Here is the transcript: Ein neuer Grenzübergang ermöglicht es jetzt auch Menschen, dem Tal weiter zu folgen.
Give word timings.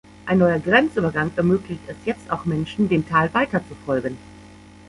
Ein 0.25 0.39
neuer 0.39 0.57
Grenzübergang 0.57 1.29
ermöglicht 1.35 1.83
es 1.85 1.95
jetzt 2.05 2.31
auch 2.31 2.45
Menschen, 2.45 2.89
dem 2.89 3.07
Tal 3.07 3.31
weiter 3.35 3.61
zu 3.69 3.75
folgen. 3.85 4.17